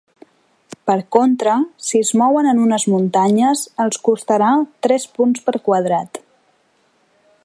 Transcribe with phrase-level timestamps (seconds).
[0.89, 1.57] Per contra,
[1.89, 4.49] si es mouen en unes muntanyes, els costarà
[4.87, 6.23] tres punts per quadrat.